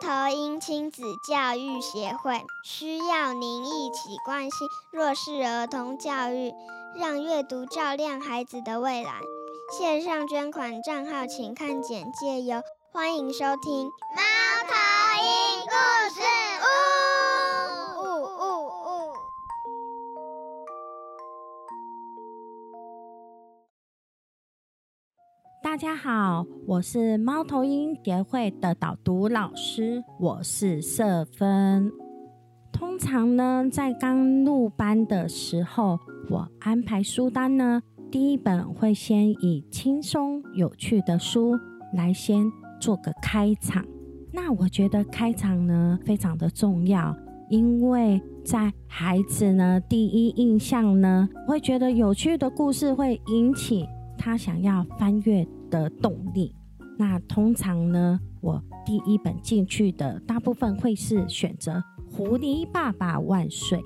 [0.00, 6.52] 头鹰亲子教育协会需要您一起关心弱势儿童教育，
[6.96, 9.20] 让阅读照亮孩子的未来。
[9.76, 12.62] 线上捐款账号请看简介哟。
[12.92, 13.90] 欢迎收听
[25.78, 31.88] 大家好，我是猫头鹰协会的导读老师，我是瑟芬。
[32.72, 35.96] 通常呢，在刚入班的时候，
[36.30, 41.56] 我安排书单呢，第一本会先以轻松有趣的书
[41.94, 43.86] 来先做个开场。
[44.32, 47.16] 那我觉得开场呢非常的重要，
[47.48, 53.86] 因为在孩子呢第一印象呢，会觉得有趣的故事会引起
[54.18, 56.54] 他想要翻阅的动力。
[56.98, 61.72] 那通常呢，我第一本进去的大部分会是选择
[62.10, 63.78] 《狐狸爸爸万岁》。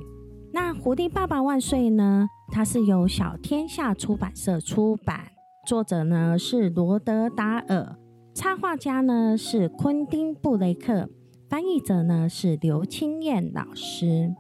[0.52, 5.32] 那《狐狸爸爸万岁》呢，它是由小天下出版社出版，
[5.66, 7.96] 作者呢是罗德达尔，
[8.34, 11.10] 插画家呢是昆汀布雷克，
[11.50, 14.04] 翻译者呢是刘青燕老师。《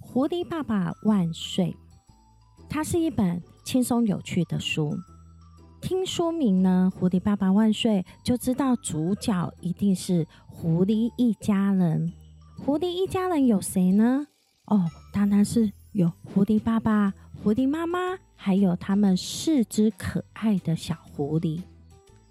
[0.00, 1.66] 狐狸爸爸万岁》，
[2.68, 4.96] 它是一本轻松有趣的书。
[5.80, 12.12] 听书名呢，《狐狸爸爸万岁》，就知道主角一定是狐狸一家人。
[12.58, 14.26] 狐狸一家人有谁呢？
[14.66, 21.62] 哦，当然是有狐狸爸爸、狐狸妈妈，还有他们四只可爱的小狐狸。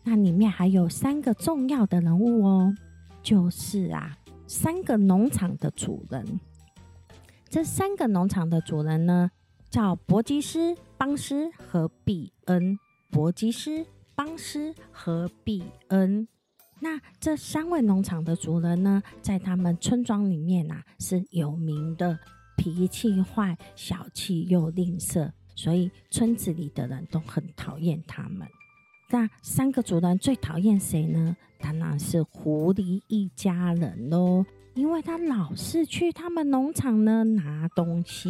[0.03, 2.73] 那里面还有三个重要的人物哦，
[3.21, 6.39] 就是啊，三个农场的主人。
[7.49, 9.31] 这三个农场的主人呢，
[9.69, 12.77] 叫伯吉斯、邦斯和比恩。
[13.11, 16.27] 伯吉斯、邦斯和比恩，
[16.79, 22.19] 那这三位农场的主人呢，在他们村庄里面啊是有名的，
[22.55, 28.47] 脾气坏、小气又吝啬，所以村子里的人都很讨厌他们。
[29.09, 31.35] 那三个主人最讨厌谁呢？
[31.59, 38.29] 当然是狐狸一家人喽，因为他老是去他们农场呢拿东西。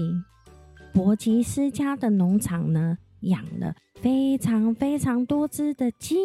[0.93, 2.97] 伯吉斯家的农场呢？
[3.21, 6.15] 养了非常非常多只的鸡，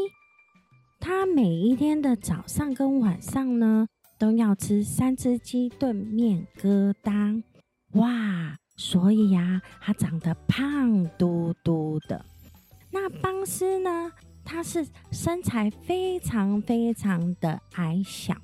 [1.01, 3.87] 他每一天的早上跟晚上呢，
[4.19, 7.43] 都要吃三只鸡炖面疙瘩。
[7.93, 12.25] 哇，所以呀，他长得胖嘟嘟的。
[12.91, 14.13] 那邦斯呢，
[14.45, 18.37] 他是身材非常非常的矮小，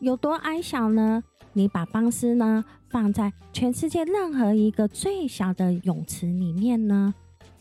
[0.00, 1.22] 有多矮小呢？
[1.52, 7.12] 你把邦斯呢放在全世界任何一个最小的泳池里面呢？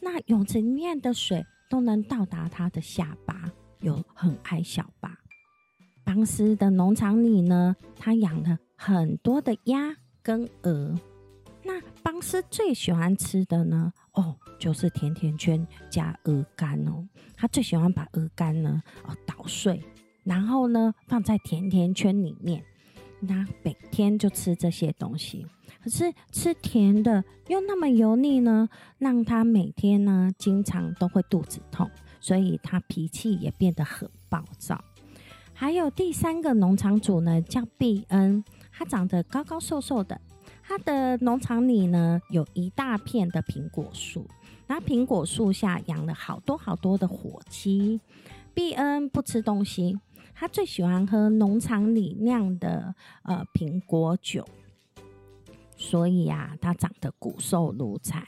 [0.01, 3.51] 那泳池里面的水都能到达他的下巴，
[3.81, 5.17] 有很矮小吧？
[6.03, 10.99] 邦斯的农场里呢，他养了很多的鸭跟鹅。
[11.63, 13.93] 那邦斯最喜欢吃的呢？
[14.13, 17.07] 哦，就是甜甜圈加鹅肝哦。
[17.35, 19.83] 他最喜欢把鹅肝呢哦捣碎，
[20.23, 22.63] 然后呢放在甜甜圈里面。
[23.19, 25.46] 那每天就吃这些东西。
[25.84, 34.84] 可是吃甜的又那么油腻呢，让他每天呢经常都会肚子痛，所以他脾气也变得很暴躁。
[35.53, 40.19] 还有第三个农场主呢，叫毕恩，他长得高高瘦瘦的，
[40.63, 44.25] 他的农场里呢有一大片的苹果树，
[44.68, 48.00] 那苹果树下养了好多好多的火鸡。
[48.53, 49.97] 毕恩不吃东西，
[50.34, 54.45] 他最喜欢喝农场里酿的呃苹果酒。
[55.75, 58.22] 所以呀，他长得骨瘦如柴，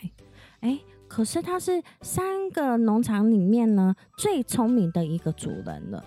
[0.62, 0.80] 哎，
[1.10, 6.02] 可是他是三个农场里面呢最聪明的一个主人了。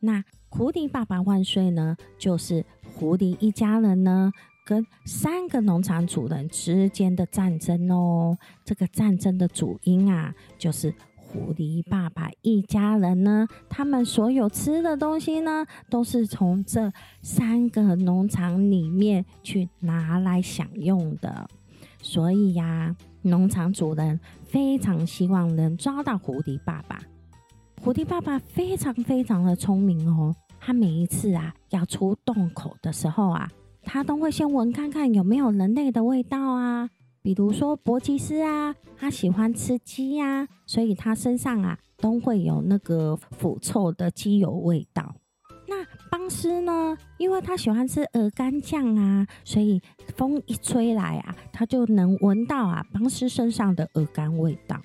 [0.00, 2.64] 那狐狸爸爸万岁呢，就是
[2.96, 4.32] 狐狸一家人呢
[4.66, 8.36] 跟三个农场主人之间的战争哦。
[8.64, 10.92] 这个战争的主因啊，就是。
[11.32, 16.92] 狐狸爸爸一家人呢，他们所有吃的东西呢，都是从这
[17.22, 21.48] 三个农场里面去拿来享用的。
[22.02, 27.00] 所以呀，农场主人非常希望能抓到狐狸爸爸。
[27.80, 33.48] 狐狸爸爸非常非常的聪明哦，他每一次啊要出洞口的时候啊，
[33.82, 36.90] 他都会先闻看看有没有人类的味道啊。
[37.22, 45.14] 比如说伯吉斯啊，他喜欢吃鸡呀，所以他身上啊都会有那个腐臭的鸡油味道。
[45.68, 49.80] 那邦斯呢，因为他喜欢吃鹅肝酱啊，所以
[50.16, 54.82] 风一吹来啊，他就能闻到啊邦斯身上的鹅肝味道。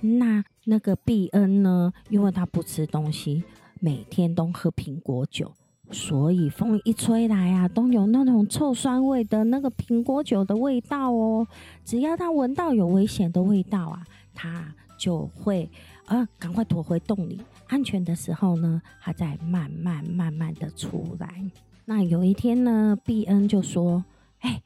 [0.00, 3.44] 那那个毕恩呢，因为他不吃东西，
[3.80, 5.52] 每天都喝苹果酒，
[5.90, 11.46] 所以风一吹来啊，都有那种臭酸味的那个苹果酒的味道哦。
[11.84, 14.04] 只要它闻到有危险的味道啊，
[14.34, 15.70] 它就会
[16.06, 17.40] 呃赶快躲回洞里。
[17.68, 21.44] 安全的时候呢，它再慢慢慢慢的出来。
[21.84, 24.04] 那有一天呢，毕恩就说
[24.40, 24.60] ：“哎，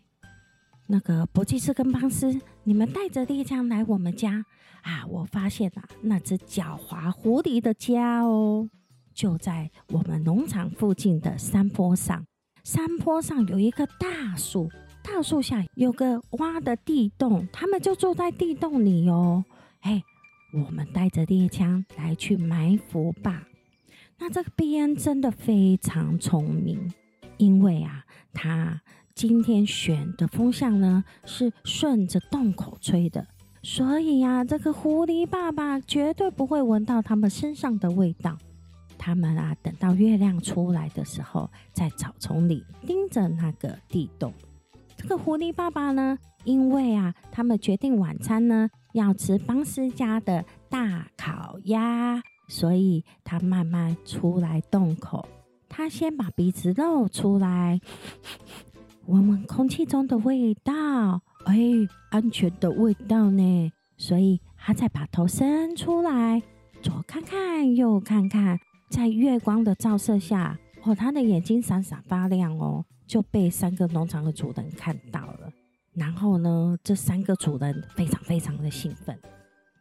[0.88, 4.44] 那个伯吉斯跟邦斯，你们带着猎枪来我们家
[4.82, 5.06] 啊！
[5.08, 8.68] 我发现啊，那只狡猾狐狸的家哦，
[9.14, 12.24] 就在我们农场附近的山坡上。
[12.64, 14.70] 山坡上有一棵大树，
[15.02, 19.44] 大树下有个挖的地洞，他们就住在地洞里哦。
[19.80, 20.02] 哎，
[20.52, 23.48] 我们带着猎枪来去埋伏吧。
[24.18, 26.92] 那这个毕恩真的非常聪明。”
[27.38, 28.80] 因为啊，他
[29.16, 33.26] 今天选的风向呢是顺着洞口吹的，
[33.64, 38.38] 所以呀，这个狐狸爸爸绝对不会闻到他们身上的味道。
[39.04, 44.32] 他们啊，等到月亮出来的时候，在草丛里盯着那个地洞。
[44.96, 55.26] 这个狐狸爸爸呢，因为啊，他们决定晚餐呢要吃邦斯家的大烤鸭，所以他慢慢出来洞口。
[55.68, 57.80] 他先把鼻子露出来，
[59.06, 61.58] 闻闻空气中的味道，哎，
[62.10, 63.72] 安全的味道呢。
[63.96, 66.40] 所以他再把头伸出来，
[66.80, 68.60] 左看看，右看看，
[68.92, 75.50] 在月光的照射下，哦，他的眼睛闪闪发亮哦，就被三个农场的主人看到了。
[75.94, 79.18] 然后呢，这三个主人非常非常的兴奋。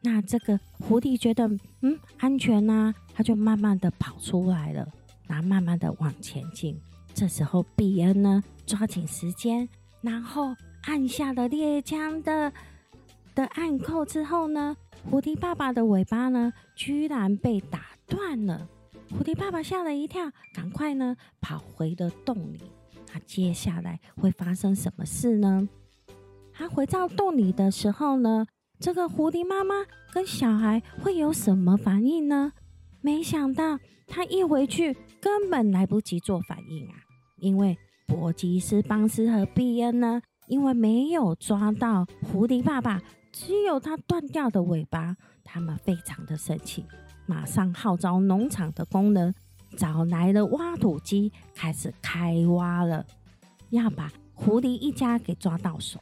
[0.02, 1.46] 那这个狐狸觉得，
[1.82, 4.88] 嗯，安全呐，他就慢慢的跑出来了。
[5.28, 6.80] 然后慢慢的往前进，
[7.14, 9.68] 这时候比恩呢抓紧时间，
[10.02, 12.54] 然后按下了猎枪的
[13.36, 14.74] 的按扣之后呢，
[15.10, 18.68] 狐狸爸爸的尾巴呢居然被打断了，
[19.12, 22.62] 蝴蝶爸爸吓了一跳，赶快呢跑回了洞里。
[23.14, 25.68] 那接下来会发生什么事呢？
[26.54, 28.46] 他回到洞里的时候呢，
[28.80, 29.76] 这个狐狸妈妈
[30.14, 32.54] 跟小孩会有什么反应呢？
[33.02, 34.98] 没想到他一回去。
[35.22, 36.96] 根本来不及做反应啊！
[37.38, 37.78] 因为
[38.08, 43.00] 伯吉斯、邦斯和毕恩呢，因为没有抓到狐狸爸爸，
[43.32, 46.88] 只有他断掉的尾巴，他们非常的生气，
[47.26, 49.34] 马上号召农场的工人，
[49.78, 53.06] 找来了挖土机，开始开挖了，
[53.70, 56.00] 要把狐狸一家给抓到手。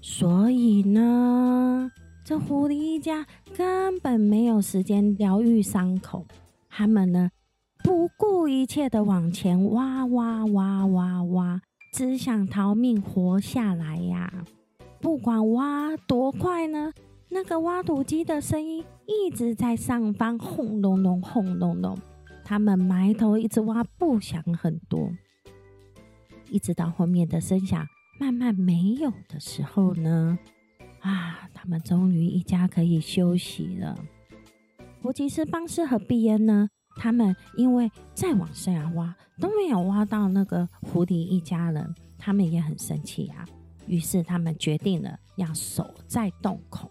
[0.00, 1.90] 所以呢，
[2.24, 3.26] 这狐狸一家
[3.56, 6.26] 根本没有时间疗愈伤口，
[6.68, 7.30] 他们呢。
[7.84, 11.60] 不顾一切的往前挖挖挖挖挖，
[11.94, 14.44] 只想逃命活下来呀！
[15.00, 16.92] 不管挖多快呢，
[17.30, 21.96] 那个挖土机的声音一直在上方轰隆隆轰隆隆。
[22.44, 25.10] 他们埋头一直挖，不想很多，
[26.50, 27.86] 一直到后面的声响
[28.18, 30.38] 慢慢没有的时候呢，
[31.00, 33.98] 啊，他们终于一家可以休息了。
[35.02, 36.70] 弗吉斯邦斯和毕恩呢？
[36.96, 43.44] 他们因为再往下挖都没有挖到那个狐狸一家人，他们也很生气啊。
[43.86, 46.90] 于是他们决定了要守在洞口，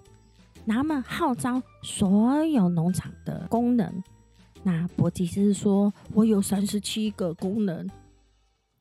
[0.68, 4.04] 他们号召所有农场的工人。
[4.64, 7.90] 那伯吉斯说：“我有三十七个工人。”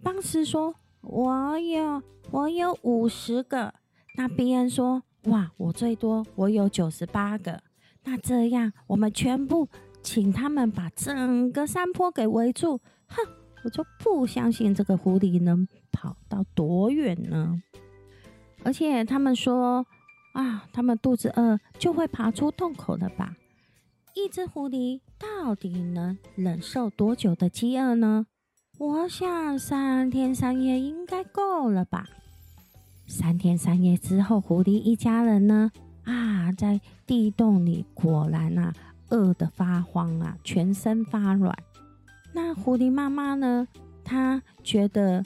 [0.03, 3.73] 邦斯说：“我有，我有五十个。”
[4.19, 7.63] 那比恩说：“哇，我最多，我有九十八个。”
[8.05, 9.69] 那这样我们全部。
[10.03, 12.79] 请他们把整个山坡给围住。
[13.09, 13.17] 哼，
[13.65, 17.61] 我就不相信这个狐狸能跑到多远呢？
[18.63, 19.85] 而且他们说
[20.37, 23.35] 啊，他们肚子饿就会爬出洞口了吧？
[24.15, 28.27] 一只狐狸到底能忍受多久的饥饿呢？
[28.79, 32.07] 我想三天三夜应该够了吧？
[33.07, 35.73] 三天三夜之后，狐狸一家人呢？
[36.05, 38.73] 啊，在地洞里，果然啊。
[39.09, 41.57] 饿得发慌啊，全身发软。
[42.33, 43.69] 那狐狸妈妈呢？
[44.03, 45.25] 她觉得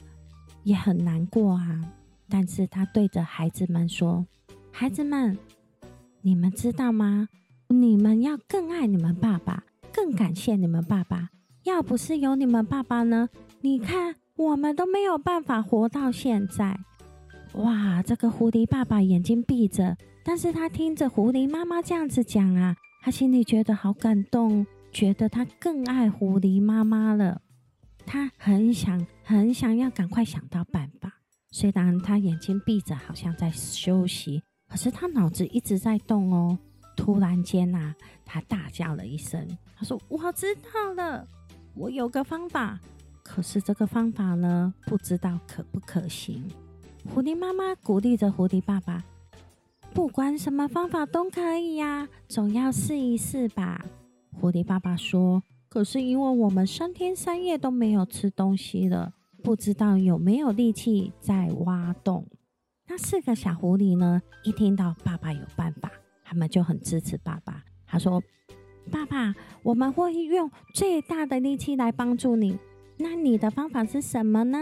[0.61, 1.81] 也很难过啊。
[2.29, 4.23] 但是她对着孩子们说
[4.71, 5.37] ：“孩子们，
[6.21, 7.27] 你们知道吗？
[7.67, 9.63] 你们要更爱你们爸爸，
[9.93, 11.29] 更感谢你们爸爸。
[11.63, 13.29] 要不是有你们爸爸呢？
[13.61, 16.79] 你看，我们都没有办法活到现在。”
[17.55, 22.75] 哇，这个狐狸爸爸眼睛闭着，但是他听着狐狸妈妈这样子讲啊。
[23.03, 27.41] 他心里觉得好感动，觉得他更爱狐狸妈妈了。
[28.05, 31.19] 他很想、很想要赶快想到办法。
[31.51, 36.57] 虽然他眼睛闭着，好像在休息，可是他脑子一直在动哦。
[36.95, 41.27] 突然间呐，他大叫了一声：“他说，我知道了，
[41.73, 42.79] 我有个方法，
[43.21, 46.41] 可是这个方法呢，不知道可不可行。
[47.09, 49.03] 狐狸妈妈鼓励着狐狸爸爸
[49.93, 53.83] ：“不管什么方法都可以呀，总要试一试吧。”
[54.39, 59.13] 狐狸爸爸说：“可是因为我们三天三夜都没有吃东西了，
[59.43, 62.25] 不知道有没有力气再挖洞。”
[62.91, 65.89] 那四个小狐狸呢，一听到爸爸有办法，
[66.25, 67.63] 他们就很支持爸爸。
[67.87, 68.21] 他说
[68.91, 69.33] ：“爸爸，
[69.63, 72.59] 我们会用最大的力气来帮助你。
[72.97, 74.59] 那你的方法是什么呢？”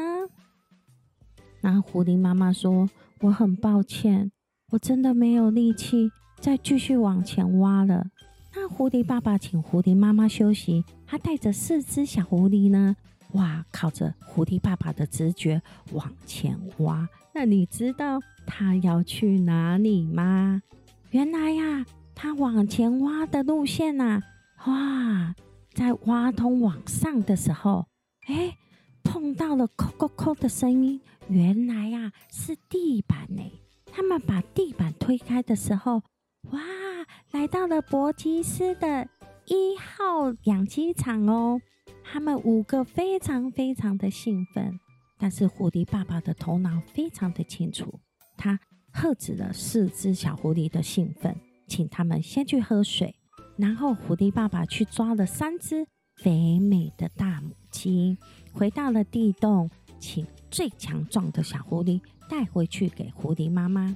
[1.61, 2.87] 那狐狸妈妈说
[3.21, 4.31] ：“我很抱歉，
[4.73, 8.11] 我真的没有力气再继续往前挖了。”
[8.53, 12.95] 那狐狸爸爸请狐狸妈妈休息，他带着四只小狐狸呢。
[13.31, 13.65] 哇！
[13.71, 15.61] 靠着狐狸爸爸的直觉
[15.93, 20.61] 往前挖，那你知道他要去哪里吗？
[21.11, 24.21] 原来呀，他往前挖的路线呐，
[24.65, 25.33] 哇，
[25.73, 27.85] 在挖通往上的时候，
[28.27, 28.57] 哎，
[29.03, 30.99] 碰到了“扣扣扣”的声音。
[31.29, 33.41] 原来呀，是地板呢。
[33.91, 36.01] 他们把地板推开的时候，
[36.51, 36.59] 哇，
[37.31, 39.07] 来到了伯吉斯的
[39.45, 41.61] 一号养鸡场哦。
[42.03, 44.79] 他们五个非常非常的兴奋，
[45.19, 47.99] 但是狐狸爸爸的头脑非常的清楚，
[48.37, 48.57] 他
[48.93, 51.35] 喝止了四只小狐狸的兴奋，
[51.67, 53.13] 请他们先去喝水，
[53.57, 55.85] 然后狐狸爸爸去抓了三只
[56.15, 58.17] 肥美的大母鸡，
[58.53, 63.95] 回到了地洞，请最强壮的小狐狸带回去给狐狸妈妈，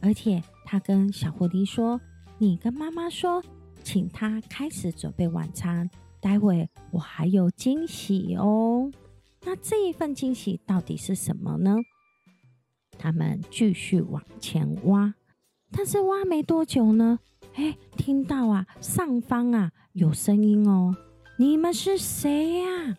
[0.00, 2.00] 而且他跟小狐狸说
[2.38, 3.40] ：“你跟妈妈说，
[3.84, 5.88] 请他开始准备晚餐。”
[6.20, 8.90] 待会我还有惊喜哦，
[9.44, 11.76] 那这一份惊喜到底是什么呢？
[12.98, 15.14] 他们继续往前挖，
[15.70, 17.18] 但是挖没多久呢，
[17.54, 20.94] 哎，听到啊，上方啊有声音哦，
[21.38, 22.96] 你们是谁呀？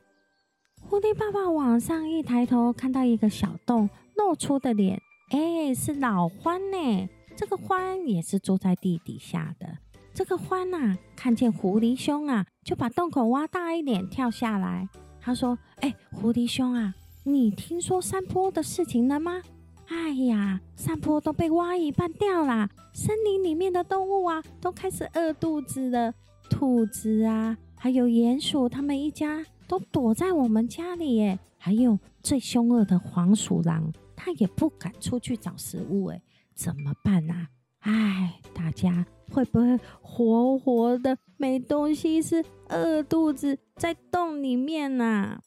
[0.81, 7.09] 狐狸爸爸往上一抬头，看到一个小洞露出的脸，哎，是老獾呢。
[7.35, 9.79] 这个獾也是住在地底下的。
[10.13, 14.87] 这个獾呐，看见狐狸兄啊，就把洞口挖大一点，跳下来。
[15.25, 19.41] 他说：“哎，狐狸兄啊，你听说山坡的事情了吗？
[19.87, 26.13] 哎呀，山坡都被挖一半掉啦，森林里面的动物啊，都开始饿肚子了。
[26.47, 31.15] 兔子啊，还有鼹鼠，他们一家都躲在我们家里。
[31.15, 31.39] 耶。
[31.57, 36.05] 还有最凶恶的黄鼠狼，它也不敢出去找食物。
[36.05, 36.21] 哎，
[36.53, 37.47] 怎么办啊？
[37.79, 39.03] 哎，大家。”
[39.35, 45.37] 会不会活活的没东西吃，饿肚子在洞里面呢？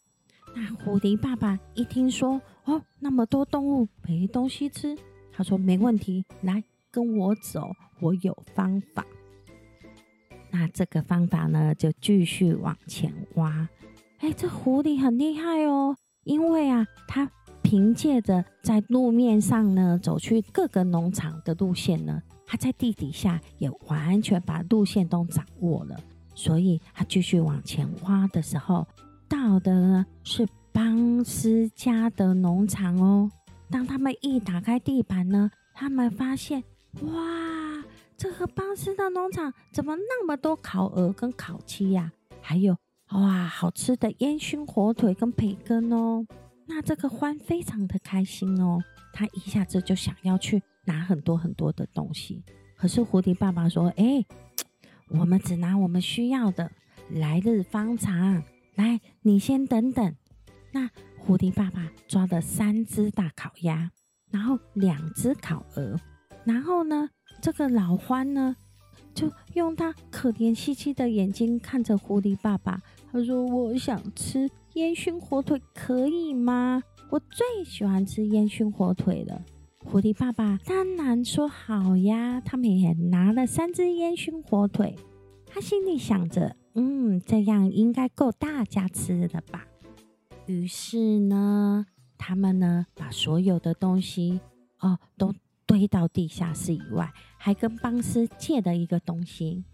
[0.55, 4.95] 那狐狸爸爸一听说哦，那么多动物没东西吃，
[5.33, 7.63] 他说没问题，来跟我走，
[8.03, 9.07] 我有方法。
[10.51, 13.67] 那这个方法呢，就继续往前挖。
[14.19, 17.31] 哎，这狐狸很厉害哦，因为啊，它
[17.63, 22.23] 凭借着在路面上呢，走去各个农场的路线呢。
[22.51, 26.01] 他在地底下也完全把路线都掌握了，
[26.35, 28.87] 所以他继续往前挖的时候，
[29.29, 33.31] 到的呢是邦斯家的农场哦。
[33.71, 36.65] 当他们一打开地板呢，他们发现，
[37.03, 37.85] 哇，
[38.17, 42.11] 这个邦斯的农场怎么那么多烤鹅跟烤鸡呀？
[42.41, 42.75] 还有
[43.11, 46.27] 哇，好吃的烟熏火腿跟培根哦。
[46.67, 50.63] 那这个欢非常的开心哦，他一下子就想要去。
[50.89, 52.43] 拿很多很多的东西，
[52.75, 54.25] 可是蝴蝶爸爸说：“哎，
[55.11, 56.73] 我们只拿我们需要的，
[57.11, 58.43] 来日方长。
[58.75, 60.17] 来，你先等等。”
[60.73, 60.89] 那
[61.23, 63.91] 蝴蝶爸爸抓了三只大烤鸭，
[64.31, 66.01] 然后两只烤鹅，
[66.45, 67.11] 然后呢，
[67.43, 68.57] 这个老欢呢，
[69.15, 72.81] 就用他可怜兮兮的眼睛看着狐狸爸爸，
[73.13, 76.83] 他说：“我想吃烟熏火腿，可以吗？
[77.11, 79.45] 我最喜欢吃烟熏火腿了。”
[79.91, 84.95] 狐狸爸爸当然说好呀，他们也拿了三只烟熏火腿。
[85.47, 89.67] 他心里想着，嗯，这样应该够大家吃的吧。
[90.45, 91.87] 于是呢，
[92.19, 94.41] 他们呢把所有的东西
[94.81, 99.65] 哦都堆到地下室以外，还跟邦斯借了一个东西。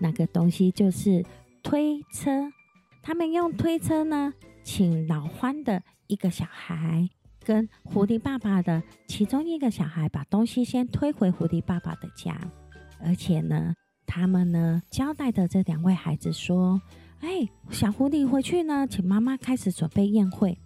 [0.00, 1.24] 那个东西就是
[1.62, 2.52] 推车。
[3.00, 4.34] 他们用推车呢，
[4.64, 7.08] 请老欢的一个小孩。
[7.44, 12.40] 跟狐狸爸爸的其中一个小孩把东西先推回狐狸爸爸的家，
[13.00, 13.74] 而且呢，
[14.06, 16.80] 他们呢交代的这两位孩子说
[17.20, 20.56] ：“哎，小狐狸回去呢，请妈妈开始准备宴会。”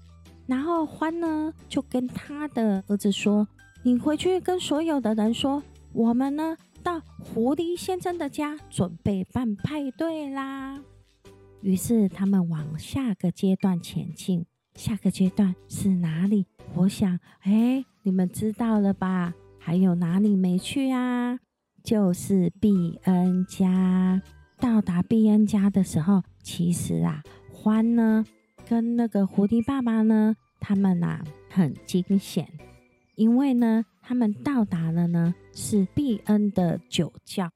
[0.46, 3.48] 然后欢呢就跟他的儿子说
[3.82, 10.80] ：“你回去跟所有的人说，我们呢到狐狸先生的家准备办派对啦。”
[11.62, 14.46] 于是他们往下个阶段前进。
[14.74, 16.44] 下个阶段是哪里？
[16.76, 19.32] 我想，哎，你们知道了吧？
[19.58, 21.38] 还有哪里没去啊？
[21.82, 24.20] 就是碧恩家。
[24.58, 28.24] 到达碧恩家的时候，其实啊，欢呢
[28.68, 32.46] 跟那个狐狸爸爸呢，他们呐很惊险，
[33.14, 37.50] 因为呢，他们到达了呢是碧恩的酒窖。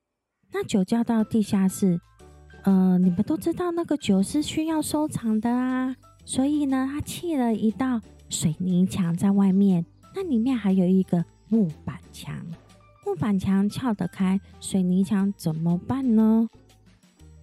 [0.53, 2.01] 那酒窖到地下室，
[2.65, 8.01] 呃，你们都知道那个酒是需要收藏的啊，所以呢，他砌了一道
[8.31, 9.85] 水泥墙在外面，
[10.15, 12.35] 那里面还有一个木板墙。
[13.05, 16.49] 木板墙撬得开，水泥墙怎么办呢？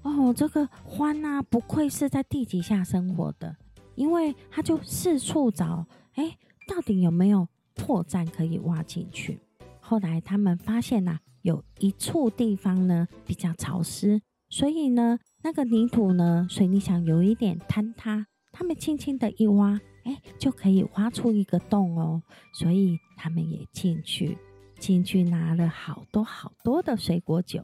[0.02, 3.58] 哦，这个欢啊，不愧是在地底下生活的，
[3.96, 9.40] 因为他就四处找，哎，到底有没有破绽可以挖进去？
[9.82, 22.24] 后来他们发现呐，有一处地方呢比较潮湿，所以呢，那个泥土呢，水泥墙有一点坍塌，他们轻轻的一挖，哎，就可以挖出一个洞哦，
[22.54, 24.38] 所以他们也进去，
[24.80, 27.62] 进去拿了好多好多的水果酒。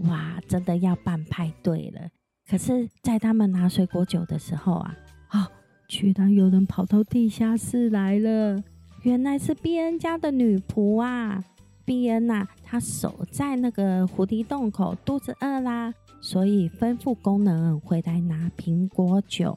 [0.00, 2.10] 哇，真的要办派对了！
[2.46, 4.94] 可是，在他们拿水果酒的时候啊，
[5.32, 5.46] 哦，
[5.88, 8.62] 居然有人跑到地下室来了。
[9.02, 11.42] 原来是碧恩家的女仆啊！
[11.84, 19.56] 碧恩呐，她守在那个蝴蝶洞口，肚子饿啦，所以吩咐工人回来拿苹果酒。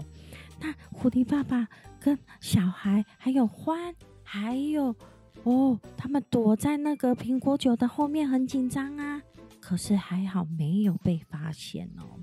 [0.61, 1.67] 那狐狸爸爸
[1.99, 4.95] 跟小孩还有欢，还有
[5.43, 9.21] 哦，他们躲在那个苹果酒的后面，很紧张啊。
[9.59, 12.19] 可是还好没有被发现哦，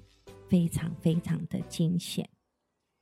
[0.49, 2.29] 非常非常的惊险。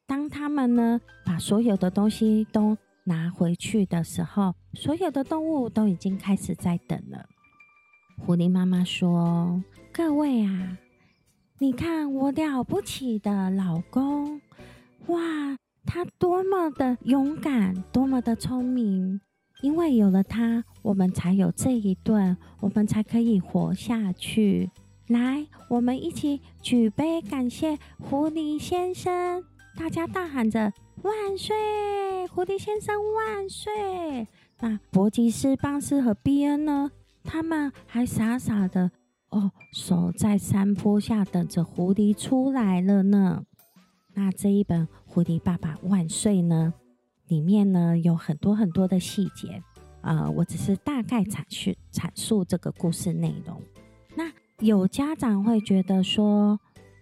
[0.07, 7.29] 当他们呢把所有的东西都拿回去的时候，所有的动物都已经开始在等了。
[8.19, 9.63] 狐狸妈妈说
[9.93, 10.79] ：“各位啊，
[11.59, 14.41] 你看我了不起的老公，
[15.07, 19.21] 哇，他多么的勇敢，多么的聪明。”
[19.63, 24.71] 因为有了它，我们才有这一顿，我们才可以活下去。
[25.09, 29.43] 来，我们一起举杯感谢狐狸先生！
[29.75, 30.71] 大家大喊着
[31.03, 31.57] “万岁，
[32.27, 34.29] 狐狸先生万岁！”
[34.61, 36.91] 那伯吉斯、邦斯和比恩呢？
[37.25, 38.91] 他们还傻傻的
[39.31, 43.45] 哦，守在山坡下等着狐狸出来了呢。
[44.19, 46.73] 那这一本《狐狸爸爸万岁》呢？
[47.29, 49.63] 里面呢有很多很多的细节，
[50.01, 53.61] 呃，我只是大概阐述阐述这个故事内容。
[54.15, 54.33] 那
[54.65, 56.59] 有家长会觉得说，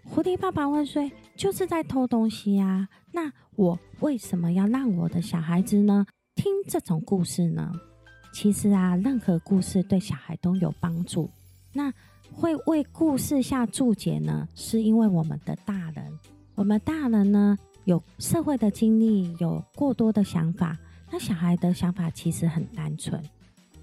[0.09, 1.05] 《狐狸爸爸万岁》
[1.37, 2.89] 就是在偷东西啊？
[3.13, 7.71] 那我为什么要让我的小孩子呢听这种故事呢？
[8.33, 11.31] 其实啊，任何故事对小孩都有帮助。
[11.73, 11.93] 那
[12.33, 16.19] 会为故事下注解呢，是因为我们的大人，
[16.55, 17.57] 我们大人呢。
[17.85, 20.75] 有社会的经历，有过多的想法，
[21.13, 23.23] 那小孩的想法其实很单纯。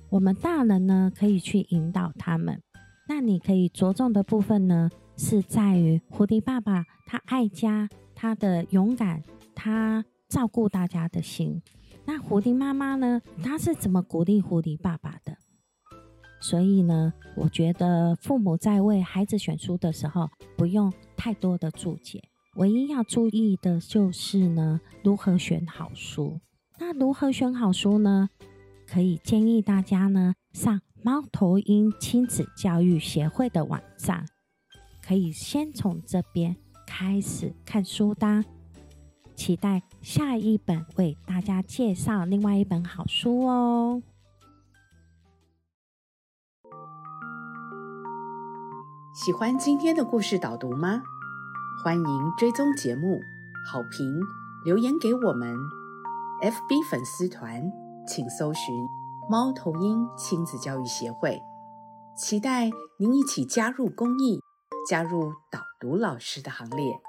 [0.10, 2.60] 我们大人呢，可以去引导他们。
[3.08, 9.22] 那你可以着重的部分呢，是在于蝴蝶爸爸他爱家，他的勇敢，
[9.54, 11.62] 他照顾大家的心。
[12.04, 15.38] 那蝴蝶妈妈呢，她是怎么鼓励蝴蝶爸爸的？
[16.40, 22.31] 所以呢，我觉得父母在为孩子选书的时候，不用太多的注解。
[22.56, 26.42] 唯一要注意的就是呢，如何选好书。
[26.78, 28.30] 那如何选好书呢？
[28.86, 34.26] 可以建议大家呢，上猫头鹰亲子教育协会的网站，
[35.02, 38.44] 可以先从这边开始看书单。
[39.34, 44.04] 期待下一本为大家介绍另外一本好书哦。
[49.16, 51.02] 喜欢今天的故事导读吗？
[51.84, 53.20] 欢迎追踪节目，
[53.65, 54.22] 好评
[54.63, 55.56] 留言给我们。
[56.44, 57.60] FB 粉丝团
[58.08, 58.76] 请搜寻
[59.28, 61.41] “猫头鹰亲子教育协会”，
[62.15, 64.39] 期待您一起加入公益，
[64.88, 67.02] 加入导读老师的行列。